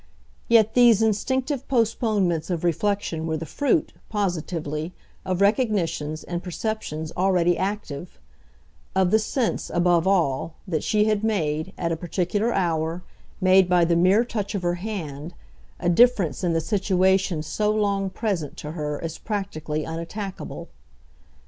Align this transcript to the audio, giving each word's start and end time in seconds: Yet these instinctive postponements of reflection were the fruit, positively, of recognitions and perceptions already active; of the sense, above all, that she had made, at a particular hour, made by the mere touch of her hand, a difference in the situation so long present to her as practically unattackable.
Yet 0.47 0.73
these 0.73 1.03
instinctive 1.03 1.67
postponements 1.67 2.49
of 2.49 2.63
reflection 2.63 3.27
were 3.27 3.37
the 3.37 3.45
fruit, 3.45 3.93
positively, 4.09 4.93
of 5.25 5.41
recognitions 5.41 6.23
and 6.23 6.41
perceptions 6.41 7.11
already 7.15 7.55
active; 7.55 8.17
of 8.95 9.11
the 9.11 9.19
sense, 9.19 9.69
above 9.69 10.07
all, 10.07 10.55
that 10.67 10.83
she 10.83 11.03
had 11.05 11.23
made, 11.23 11.71
at 11.77 11.91
a 11.91 11.95
particular 11.95 12.51
hour, 12.51 13.03
made 13.39 13.69
by 13.69 13.85
the 13.85 13.95
mere 13.95 14.25
touch 14.25 14.55
of 14.55 14.63
her 14.63 14.73
hand, 14.81 15.35
a 15.79 15.87
difference 15.87 16.43
in 16.43 16.53
the 16.53 16.61
situation 16.61 17.43
so 17.43 17.69
long 17.69 18.09
present 18.09 18.57
to 18.57 18.71
her 18.71 18.99
as 19.03 19.19
practically 19.19 19.83
unattackable. 19.85 20.69